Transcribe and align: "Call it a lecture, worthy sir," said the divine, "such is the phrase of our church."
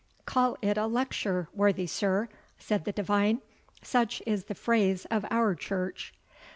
"Call 0.25 0.57
it 0.63 0.79
a 0.79 0.87
lecture, 0.87 1.47
worthy 1.53 1.85
sir," 1.85 2.27
said 2.57 2.85
the 2.85 2.91
divine, 2.91 3.39
"such 3.83 4.23
is 4.25 4.45
the 4.45 4.55
phrase 4.55 5.05
of 5.11 5.27
our 5.29 5.53
church." 5.53 6.11